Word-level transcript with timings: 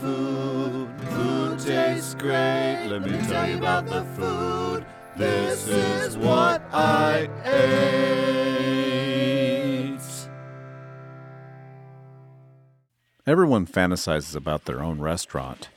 food. 0.00 0.88
Food 1.10 1.58
tastes 1.58 2.14
great. 2.14 2.86
Let 2.88 3.02
me 3.02 3.18
tell 3.26 3.48
you 3.48 3.58
about 3.58 3.86
the 3.86 4.04
food. 4.16 4.86
This 5.16 5.66
is 5.66 6.16
what 6.16 6.62
I 6.72 7.28
ate. 7.44 7.98
Everyone 13.26 13.66
fantasizes 13.66 14.34
about 14.34 14.64
their 14.64 14.80
own 14.80 15.00
restaurant. 15.00 15.68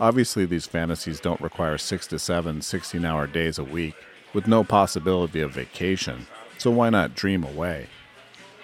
Obviously, 0.00 0.44
these 0.44 0.66
fantasies 0.66 1.20
don't 1.20 1.40
require 1.40 1.78
six 1.78 2.08
to 2.08 2.18
seven 2.18 2.60
16 2.60 3.04
hour 3.04 3.28
days 3.28 3.58
a 3.60 3.64
week 3.64 3.94
with 4.32 4.48
no 4.48 4.64
possibility 4.64 5.40
of 5.40 5.52
vacation, 5.52 6.26
so 6.58 6.72
why 6.72 6.90
not 6.90 7.14
dream 7.14 7.44
away? 7.44 7.86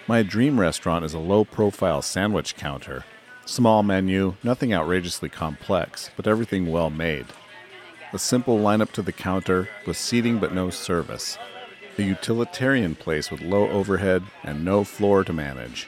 My 0.07 0.23
dream 0.23 0.59
restaurant 0.59 1.05
is 1.05 1.13
a 1.13 1.19
low 1.19 1.45
profile 1.45 2.01
sandwich 2.01 2.57
counter. 2.57 3.05
Small 3.45 3.83
menu, 3.83 4.35
nothing 4.43 4.73
outrageously 4.73 5.29
complex, 5.29 6.09
but 6.15 6.27
everything 6.27 6.71
well 6.71 6.89
made. 6.89 7.25
A 8.13 8.19
simple 8.19 8.57
lineup 8.59 8.91
to 8.91 9.01
the 9.01 9.11
counter 9.11 9.67
with 9.87 9.97
seating 9.97 10.37
but 10.37 10.53
no 10.53 10.69
service. 10.69 11.37
A 11.97 12.03
utilitarian 12.03 12.95
place 12.95 13.31
with 13.31 13.41
low 13.41 13.69
overhead 13.69 14.23
and 14.43 14.63
no 14.63 14.83
floor 14.83 15.23
to 15.23 15.33
manage. 15.33 15.87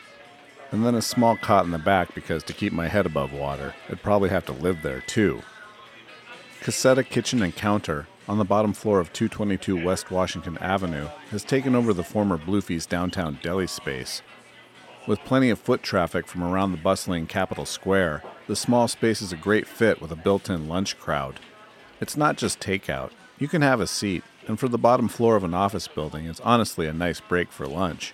And 0.72 0.86
then 0.86 0.96
a 0.96 1.02
small 1.02 1.38
cot 1.38 1.66
in 1.66 1.72
the 1.72 1.78
back 1.78 2.16
because 2.16 2.44
to 2.44 2.54
keep 2.54 2.74
my 2.74 2.88
head 2.88 3.06
above 3.06 3.32
water, 3.32 3.76
I'd 3.90 4.02
probably 4.02 4.30
have 4.30 4.46
to 4.48 4.52
live 4.54 4.82
there 4.82 5.02
too. 5.02 5.44
Casetta 6.62 7.04
Kitchen 7.04 7.44
and 7.44 7.56
Counter 7.56 8.08
on 8.28 8.38
the 8.38 8.46
bottom 8.46 8.74
floor 8.74 9.00
of 9.00 9.14
222 9.14 9.84
West 9.84 10.10
Washington 10.10 10.58
Avenue 10.60 11.10
has 11.30 11.44
taken 11.44 11.76
over 11.76 11.94
the 11.94 12.04
former 12.04 12.38
Bluefie's 12.38 12.86
downtown 12.86 13.38
deli 13.42 13.68
space. 13.68 14.22
With 15.06 15.20
plenty 15.26 15.50
of 15.50 15.60
foot 15.60 15.84
traffic 15.84 16.28
from 16.28 16.44
around 16.44 16.72
the 16.72 16.78
bustling 16.78 17.28
Capitol 17.28 17.66
Square, 17.66 18.24
the 18.48 18.56
small 18.56 18.88
space 18.88 19.22
is 19.22 19.34
a 19.34 19.38
great 19.38 19.68
fit 19.68 20.02
with 20.02 20.12
a 20.12 20.16
built 20.16 20.50
in 20.50 20.70
lunch 20.70 20.98
crowd. 20.98 21.42
It's 22.00 22.16
not 22.16 22.38
just 22.38 22.62
takeout, 22.62 23.12
you 23.38 23.50
can 23.50 23.62
have 23.62 23.82
a 23.82 23.88
seat, 23.88 24.24
and 24.48 24.58
for 24.58 24.70
the 24.70 24.78
bottom 24.78 25.10
floor 25.10 25.36
of 25.36 25.44
an 25.44 25.54
office 25.54 25.90
building, 25.90 26.26
it's 26.26 26.40
honestly 26.40 26.88
a 26.88 26.94
nice 26.94 27.20
break 27.20 27.52
for 27.52 27.68
lunch. 27.68 28.14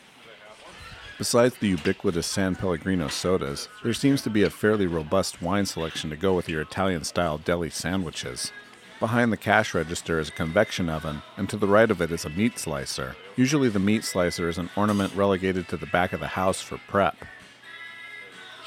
Besides 1.19 1.57
the 1.57 1.67
ubiquitous 1.67 2.25
San 2.25 2.55
Pellegrino 2.55 3.07
sodas, 3.07 3.67
there 3.83 3.93
seems 3.93 4.23
to 4.23 4.31
be 4.31 4.41
a 4.41 4.49
fairly 4.49 4.87
robust 4.87 5.43
wine 5.43 5.67
selection 5.67 6.09
to 6.09 6.15
go 6.15 6.33
with 6.33 6.49
your 6.49 6.61
Italian 6.61 7.03
style 7.03 7.37
deli 7.37 7.69
sandwiches. 7.69 8.51
Behind 8.99 9.31
the 9.31 9.37
cash 9.37 9.73
register 9.73 10.19
is 10.19 10.27
a 10.27 10.33
convection 10.33 10.89
oven, 10.89 11.21
and 11.37 11.49
to 11.49 11.55
the 11.55 11.67
right 11.67 11.89
of 11.89 12.01
it 12.01 12.11
is 12.11 12.25
a 12.25 12.29
meat 12.29 12.59
slicer. 12.59 13.15
Usually, 13.37 13.69
the 13.69 13.79
meat 13.79 14.03
slicer 14.03 14.49
is 14.49 14.57
an 14.57 14.69
ornament 14.75 15.15
relegated 15.15 15.69
to 15.69 15.77
the 15.77 15.85
back 15.85 16.11
of 16.11 16.19
the 16.19 16.27
house 16.27 16.61
for 16.61 16.77
prep. 16.79 17.15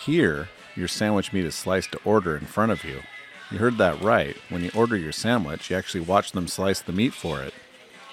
Here, 0.07 0.49
your 0.75 0.89
sandwich 0.89 1.35
meat 1.35 1.45
is 1.45 1.55
sliced 1.55 1.93
to 1.93 2.01
order 2.03 2.35
in 2.35 2.47
front 2.47 2.73
of 2.73 2.83
you. 2.83 3.03
You 3.51 3.59
heard 3.59 3.77
that 3.77 4.01
right. 4.01 4.35
When 4.49 4.63
you 4.63 4.71
order 4.75 4.97
your 4.97 5.13
sandwich, 5.13 5.71
you 5.71 5.77
actually 5.77 6.01
watch 6.01 6.33
them 6.33 6.49
slice 6.49 6.81
the 6.81 6.93
meat 6.93 7.13
for 7.13 7.43
it. 7.43 7.53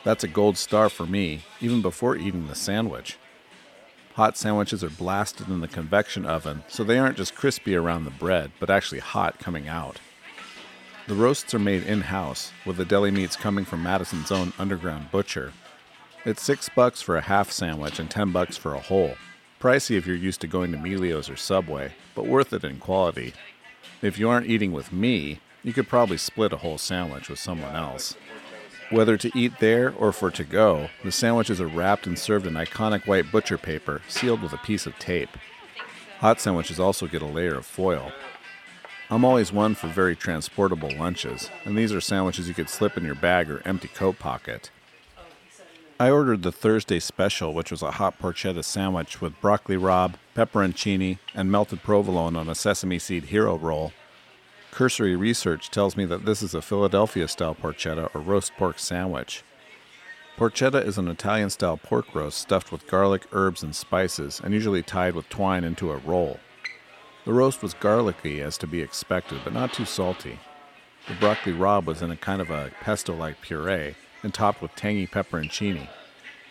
That's 0.04 0.26
a 0.26 0.28
gold 0.28 0.58
star 0.58 0.90
for 0.90 1.06
me, 1.06 1.44
even 1.62 1.82
before 1.82 2.18
eating 2.18 2.48
the 2.48 2.56
sandwich. 2.56 3.18
Hot 4.16 4.36
sandwiches 4.36 4.84
are 4.84 4.90
blasted 4.90 5.48
in 5.48 5.62
the 5.62 5.70
convection 5.70 6.26
oven, 6.26 6.64
so 6.68 6.84
they 6.84 7.00
aren't 7.00 7.16
just 7.16 7.36
crispy 7.36 7.76
around 7.76 8.04
the 8.04 8.12
bread, 8.12 8.52
but 8.60 8.70
actually 8.70 9.00
hot 9.00 9.40
coming 9.40 9.70
out. 9.70 10.00
The 11.10 11.16
roasts 11.16 11.56
are 11.56 11.60
made 11.60 11.88
in 11.88 12.02
house, 12.02 12.52
with 12.68 12.78
the 12.78 12.86
deli 12.86 13.10
meats 13.10 13.36
coming 13.36 13.66
from 13.66 13.82
Madison's 13.82 14.32
own 14.32 14.54
underground 14.60 15.10
butcher. 15.10 15.54
It's 16.24 16.44
six 16.44 16.70
bucks 16.70 17.02
for 17.02 17.18
a 17.18 17.22
half 17.22 17.50
sandwich 17.50 17.98
and 17.98 18.12
ten 18.12 18.32
bucks 18.32 18.58
for 18.58 18.76
a 18.76 18.80
whole. 18.80 19.16
Pricey 19.60 19.98
if 19.98 20.06
you're 20.06 20.16
used 20.16 20.40
to 20.42 20.48
going 20.48 20.72
to 20.72 20.78
Milio's 20.78 21.28
or 21.28 21.36
Subway, 21.36 21.94
but 22.14 22.28
worth 22.28 22.54
it 22.54 22.64
in 22.64 22.78
quality. 22.78 23.34
If 24.04 24.20
you 24.20 24.30
aren't 24.30 24.46
eating 24.46 24.72
with 24.72 24.94
me, 24.94 25.40
you 25.64 25.74
could 25.74 25.90
probably 25.90 26.18
split 26.18 26.54
a 26.54 26.58
whole 26.58 26.78
sandwich 26.78 27.28
with 27.28 27.40
someone 27.40 27.76
else. 27.76 28.16
Whether 28.92 29.18
to 29.18 29.32
eat 29.36 29.54
there 29.58 29.92
or 29.98 30.12
for 30.12 30.30
to 30.30 30.44
go, 30.44 30.90
the 31.04 31.12
sandwiches 31.12 31.60
are 31.60 31.66
wrapped 31.66 32.06
and 32.06 32.20
served 32.20 32.46
in 32.46 32.54
iconic 32.54 33.08
white 33.08 33.32
butcher 33.32 33.58
paper, 33.58 34.04
sealed 34.08 34.44
with 34.44 34.54
a 34.54 34.58
piece 34.58 34.86
of 34.86 35.00
tape. 35.00 35.32
Hot 36.20 36.40
sandwiches 36.40 36.80
also 36.80 37.08
get 37.08 37.24
a 37.24 37.26
layer 37.26 37.56
of 37.56 37.66
foil. 37.66 38.12
I'm 39.12 39.26
always 39.26 39.52
one 39.52 39.74
for 39.74 39.88
very 39.88 40.16
transportable 40.16 40.92
lunches, 40.96 41.50
and 41.66 41.76
these 41.76 41.92
are 41.92 42.00
sandwiches 42.00 42.48
you 42.48 42.54
could 42.54 42.70
slip 42.70 42.96
in 42.96 43.04
your 43.04 43.16
bag 43.16 43.50
or 43.50 43.64
empty 43.66 43.88
coat 43.88 44.20
pocket. 44.20 44.70
I 46.00 46.12
ordered 46.12 46.44
the 46.44 46.52
Thursday 46.52 47.00
special, 47.00 47.52
which 47.54 47.72
was 47.72 47.82
a 47.82 47.92
hot 47.92 48.20
porchetta 48.20 48.64
sandwich 48.64 49.20
with 49.20 49.42
broccoli 49.42 49.78
rabe, 49.78 50.14
pepperoncini, 50.36 51.18
and 51.34 51.52
melted 51.52 51.82
provolone 51.82 52.36
on 52.36 52.48
a 52.48 52.54
sesame 52.54 53.00
seed 53.00 53.26
hero 53.26 53.58
roll. 53.58 53.94
Cursory 54.70 55.16
research 55.16 55.72
tells 55.72 55.98
me 55.98 56.06
that 56.06 56.26
this 56.26 56.44
is 56.44 56.54
a 56.54 56.62
Philadelphia 56.62 57.28
style 57.28 57.56
porchetta 57.56 58.14
or 58.14 58.22
roast 58.22 58.54
pork 58.58 58.78
sandwich. 58.78 59.44
Porchetta 60.38 60.86
is 60.86 61.00
an 61.00 61.08
Italian 61.08 61.50
style 61.50 61.78
pork 61.78 62.14
roast 62.14 62.38
stuffed 62.38 62.72
with 62.72 62.88
garlic, 62.88 63.26
herbs, 63.32 63.64
and 63.64 63.76
spices, 63.76 64.40
and 64.44 64.54
usually 64.54 64.84
tied 64.84 65.16
with 65.16 65.28
twine 65.30 65.64
into 65.64 65.92
a 65.92 65.98
roll. 65.98 66.40
The 67.30 67.36
roast 67.36 67.62
was 67.62 67.76
garlicky 67.76 68.42
as 68.42 68.58
to 68.58 68.66
be 68.66 68.82
expected, 68.82 69.42
but 69.44 69.54
not 69.54 69.72
too 69.72 69.86
salty. 69.86 70.40
The 71.08 71.14
broccoli 71.14 71.54
rabe 71.54 71.86
was 71.86 72.02
in 72.02 72.10
a 72.10 72.16
kind 72.16 72.42
of 72.42 72.50
a 72.50 72.72
pesto 72.82 73.14
like 73.14 73.40
puree 73.40 73.94
and 74.24 74.34
topped 74.34 74.64
with 74.64 74.74
tangy 74.76 75.06
pepperoncini. 75.06 75.90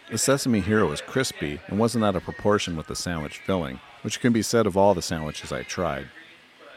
The 0.08 0.18
sesame 0.18 0.60
hero 0.60 0.88
was 0.88 1.00
crispy 1.00 1.58
and 1.66 1.80
wasn't 1.80 2.04
out 2.04 2.14
of 2.14 2.22
proportion 2.22 2.76
with 2.76 2.86
the 2.86 2.94
sandwich 2.94 3.38
filling, 3.38 3.80
which 4.02 4.20
can 4.20 4.32
be 4.32 4.40
said 4.40 4.68
of 4.68 4.76
all 4.76 4.94
the 4.94 5.02
sandwiches 5.02 5.50
I 5.50 5.64
tried. 5.64 6.10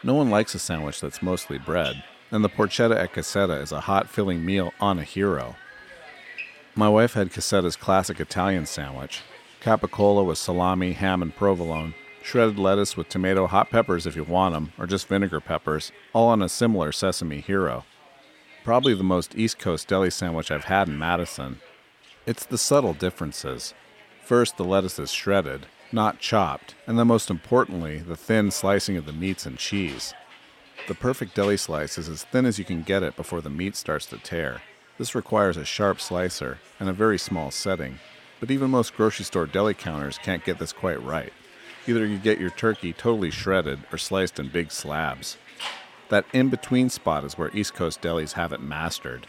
No 0.02 0.14
one 0.14 0.30
likes 0.30 0.56
a 0.56 0.58
sandwich 0.58 1.00
that's 1.00 1.22
mostly 1.22 1.58
bread, 1.58 2.02
and 2.32 2.42
the 2.42 2.48
porchetta 2.48 2.98
at 2.98 3.12
Casetta 3.12 3.62
is 3.62 3.70
a 3.70 3.82
hot 3.82 4.08
filling 4.08 4.44
meal 4.44 4.72
on 4.80 4.98
a 4.98 5.04
hero. 5.04 5.54
My 6.74 6.88
wife 6.88 7.12
had 7.12 7.30
Casetta's 7.30 7.76
classic 7.76 8.18
Italian 8.18 8.66
sandwich, 8.66 9.20
capicola 9.60 10.24
with 10.26 10.38
salami, 10.38 10.90
ham, 10.90 11.22
and 11.22 11.32
provolone, 11.36 11.94
shredded 12.24 12.58
lettuce 12.58 12.96
with 12.96 13.08
tomato, 13.08 13.46
hot 13.46 13.70
peppers 13.70 14.06
if 14.06 14.16
you 14.16 14.24
want 14.24 14.54
them, 14.54 14.72
or 14.78 14.86
just 14.86 15.08
vinegar 15.08 15.40
peppers, 15.40 15.92
all 16.12 16.28
on 16.28 16.42
a 16.42 16.48
similar 16.48 16.92
sesame 16.92 17.40
hero. 17.40 17.84
Probably 18.64 18.94
the 18.94 19.02
most 19.02 19.36
East 19.36 19.58
Coast 19.58 19.88
deli 19.88 20.10
sandwich 20.10 20.50
I've 20.50 20.64
had 20.64 20.88
in 20.88 20.98
Madison. 20.98 21.60
It's 22.26 22.46
the 22.46 22.58
subtle 22.58 22.94
differences. 22.94 23.74
First, 24.24 24.56
the 24.56 24.64
lettuce 24.64 24.98
is 24.98 25.10
shredded, 25.10 25.66
not 25.90 26.20
chopped, 26.20 26.74
and 26.86 26.98
then 26.98 27.08
most 27.08 27.30
importantly, 27.30 27.98
the 27.98 28.16
thin 28.16 28.50
slicing 28.50 28.96
of 28.96 29.04
the 29.06 29.12
meats 29.12 29.46
and 29.46 29.58
cheese. 29.58 30.14
The 30.88 30.94
perfect 30.94 31.34
deli 31.34 31.56
slice 31.56 31.98
is 31.98 32.08
as 32.08 32.24
thin 32.24 32.46
as 32.46 32.58
you 32.58 32.64
can 32.64 32.82
get 32.82 33.02
it 33.02 33.16
before 33.16 33.40
the 33.40 33.50
meat 33.50 33.76
starts 33.76 34.06
to 34.06 34.18
tear. 34.18 34.62
This 34.98 35.14
requires 35.14 35.56
a 35.56 35.64
sharp 35.64 36.00
slicer 36.00 36.58
and 36.78 36.88
a 36.88 36.92
very 36.92 37.18
small 37.18 37.50
setting, 37.50 37.98
but 38.40 38.50
even 38.50 38.70
most 38.70 38.94
grocery 38.96 39.24
store 39.24 39.46
deli 39.46 39.74
counters 39.74 40.18
can't 40.18 40.44
get 40.44 40.58
this 40.58 40.72
quite 40.72 41.02
right. 41.02 41.32
Either 41.86 42.06
you 42.06 42.18
get 42.18 42.38
your 42.38 42.50
turkey 42.50 42.92
totally 42.92 43.30
shredded 43.30 43.80
or 43.90 43.98
sliced 43.98 44.38
in 44.38 44.48
big 44.48 44.70
slabs. 44.70 45.36
That 46.10 46.26
in 46.32 46.48
between 46.48 46.90
spot 46.90 47.24
is 47.24 47.36
where 47.36 47.50
East 47.54 47.74
Coast 47.74 48.00
delis 48.00 48.32
have 48.32 48.52
it 48.52 48.60
mastered. 48.60 49.26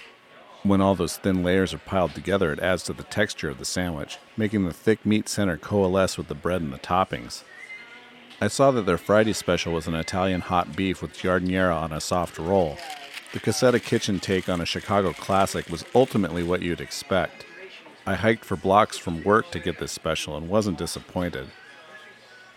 When 0.64 0.80
all 0.80 0.96
those 0.96 1.18
thin 1.18 1.44
layers 1.44 1.74
are 1.74 1.80
piled 1.80 2.14
together, 2.14 2.54
it 2.54 2.60
adds 2.60 2.84
to 2.84 2.94
the 2.94 3.04
texture 3.04 3.50
of 3.50 3.58
the 3.58 3.66
sandwich, 3.66 4.18
making 4.38 4.66
the 4.66 4.74
thick 4.74 5.06
meat 5.06 5.28
center 5.28 5.58
coalesce 5.58 6.18
with 6.18 6.28
the 6.28 6.36
bread 6.36 6.62
and 6.62 6.72
the 6.72 6.78
toppings. 6.78 7.44
I 8.40 8.48
saw 8.48 8.72
that 8.72 8.86
their 8.86 8.98
Friday 8.98 9.34
special 9.34 9.74
was 9.74 9.88
an 9.88 9.96
Italian 9.96 10.42
hot 10.42 10.76
beef 10.76 11.02
with 11.02 11.14
giardiniera 11.14 11.76
on 11.76 11.92
a 11.92 12.00
soft 12.00 12.38
roll. 12.38 12.78
The 13.34 13.40
Casetta 13.40 13.80
Kitchen 13.80 14.20
take 14.20 14.48
on 14.48 14.62
a 14.62 14.66
Chicago 14.66 15.12
classic 15.12 15.70
was 15.70 15.86
ultimately 15.96 16.44
what 16.44 16.62
you'd 16.62 16.82
expect. 16.82 17.46
I 18.06 18.16
hiked 18.16 18.46
for 18.46 18.56
blocks 18.56 18.98
from 18.98 19.24
work 19.24 19.50
to 19.52 19.60
get 19.60 19.80
this 19.80 19.92
special 19.92 20.38
and 20.38 20.50
wasn't 20.50 20.78
disappointed. 20.78 21.48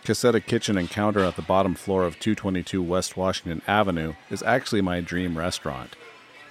Casetta 0.07 0.39
Kitchen 0.39 0.77
and 0.77 0.89
Counter 0.89 1.19
at 1.19 1.35
the 1.35 1.41
bottom 1.41 1.75
floor 1.75 2.05
of 2.05 2.17
222 2.17 2.81
West 2.81 3.17
Washington 3.17 3.61
Avenue 3.67 4.13
is 4.29 4.41
actually 4.41 4.79
my 4.79 5.01
dream 5.01 5.37
restaurant. 5.37 5.97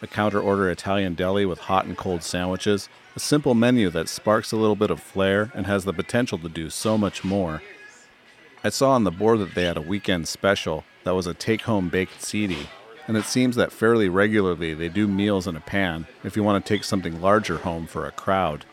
A 0.02 0.06
counter 0.06 0.38
order 0.38 0.68
Italian 0.68 1.14
deli 1.14 1.46
with 1.46 1.60
hot 1.60 1.86
and 1.86 1.96
cold 1.96 2.22
sandwiches, 2.22 2.90
a 3.14 3.18
simple 3.18 3.54
menu 3.54 3.88
that 3.88 4.10
sparks 4.10 4.52
a 4.52 4.56
little 4.56 4.76
bit 4.76 4.90
of 4.90 5.00
flair 5.00 5.50
and 5.54 5.64
has 5.64 5.86
the 5.86 5.94
potential 5.94 6.36
to 6.36 6.50
do 6.50 6.68
so 6.68 6.98
much 6.98 7.24
more. 7.24 7.62
I 8.62 8.68
saw 8.68 8.90
on 8.90 9.04
the 9.04 9.10
board 9.10 9.38
that 9.38 9.54
they 9.54 9.64
had 9.64 9.78
a 9.78 9.80
weekend 9.80 10.28
special 10.28 10.84
that 11.04 11.14
was 11.14 11.26
a 11.26 11.32
take 11.32 11.62
home 11.62 11.88
baked 11.88 12.20
ziti, 12.20 12.66
and 13.08 13.16
it 13.16 13.24
seems 13.24 13.56
that 13.56 13.72
fairly 13.72 14.10
regularly 14.10 14.74
they 14.74 14.90
do 14.90 15.08
meals 15.08 15.46
in 15.46 15.56
a 15.56 15.60
pan 15.60 16.06
if 16.22 16.36
you 16.36 16.42
want 16.42 16.62
to 16.62 16.68
take 16.68 16.84
something 16.84 17.22
larger 17.22 17.56
home 17.56 17.86
for 17.86 18.04
a 18.04 18.12
crowd. 18.12 18.66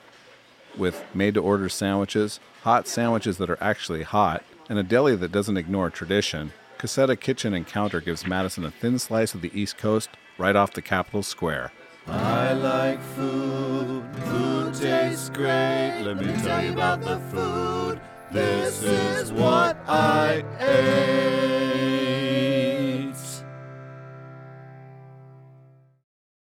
With 0.77 1.05
made 1.13 1.35
to 1.35 1.39
order 1.39 1.69
sandwiches, 1.69 2.41
hot 2.63 2.85
sandwiches 2.85 3.37
that 3.37 3.49
are 3.49 3.63
actually 3.63 4.03
hot, 4.03 4.43
and 4.69 4.79
a 4.79 4.83
deli 4.83 5.15
that 5.15 5.31
doesn't 5.31 5.57
ignore 5.57 5.89
tradition, 5.89 6.51
Casetta 6.77 7.19
Kitchen 7.19 7.53
and 7.53 7.65
Counter 7.65 8.01
gives 8.01 8.27
Madison 8.27 8.65
a 8.65 8.71
thin 8.71 8.99
slice 8.99 9.33
of 9.33 9.41
the 9.41 9.51
East 9.57 9.77
Coast 9.77 10.09
right 10.37 10.55
off 10.55 10.73
the 10.73 10.81
Capitol 10.81 11.23
Square. 11.23 11.71
I 12.07 12.53
like 12.53 13.01
food. 13.15 14.03
Food 14.25 14.73
tastes 14.73 15.29
great. 15.29 16.01
Let 16.03 16.17
me 16.17 16.33
tell 16.41 16.63
you 16.63 16.73
about 16.73 17.01
the 17.01 17.19
food. 17.31 18.01
This 18.31 18.83
is 18.83 19.31
what 19.31 19.77
I 19.87 20.43
ate. 20.59 21.42